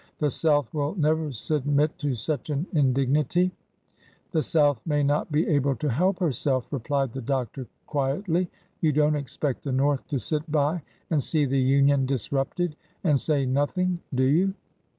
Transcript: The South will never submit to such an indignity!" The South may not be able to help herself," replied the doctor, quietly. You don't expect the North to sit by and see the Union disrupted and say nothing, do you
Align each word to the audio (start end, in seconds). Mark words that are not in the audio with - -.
The 0.17 0.31
South 0.31 0.73
will 0.73 0.95
never 0.95 1.31
submit 1.31 1.95
to 1.99 2.15
such 2.15 2.49
an 2.49 2.65
indignity!" 2.73 3.51
The 4.31 4.41
South 4.41 4.81
may 4.83 5.03
not 5.03 5.31
be 5.31 5.47
able 5.47 5.75
to 5.75 5.91
help 5.91 6.17
herself," 6.17 6.65
replied 6.73 7.13
the 7.13 7.21
doctor, 7.21 7.67
quietly. 7.85 8.49
You 8.79 8.93
don't 8.93 9.13
expect 9.15 9.61
the 9.61 9.71
North 9.71 10.07
to 10.07 10.17
sit 10.17 10.51
by 10.51 10.81
and 11.11 11.21
see 11.21 11.45
the 11.45 11.61
Union 11.61 12.07
disrupted 12.07 12.75
and 13.03 13.21
say 13.21 13.45
nothing, 13.45 13.99
do 14.11 14.23
you 14.23 14.55